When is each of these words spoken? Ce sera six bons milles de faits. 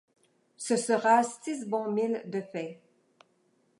Ce 0.57 0.77
sera 0.77 1.21
six 1.21 1.67
bons 1.67 1.91
milles 1.91 2.23
de 2.25 2.41
faits. 2.41 2.81